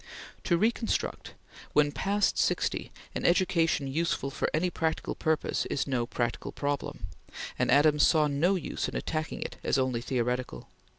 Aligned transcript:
To 0.45 0.57
reconstruct, 0.57 1.35
when 1.73 1.91
past 1.91 2.39
sixty, 2.39 2.91
an 3.13 3.23
education 3.23 3.85
useful 3.85 4.31
for 4.31 4.49
any 4.51 4.71
practical 4.71 5.13
purpose, 5.13 5.67
is 5.67 5.85
no 5.85 6.07
practical 6.07 6.51
problem, 6.51 7.05
and 7.59 7.69
Adams 7.69 8.07
saw 8.07 8.25
no 8.25 8.55
use 8.55 8.89
in 8.89 8.95
attacking 8.95 9.43
it 9.43 9.57
as 9.63 9.77
only 9.77 10.01
theoretical. 10.01 10.67